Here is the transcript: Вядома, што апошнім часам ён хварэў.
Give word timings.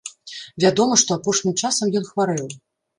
Вядома, 0.65 0.93
што 1.03 1.19
апошнім 1.19 1.53
часам 1.67 1.95
ён 2.03 2.11
хварэў. 2.13 2.55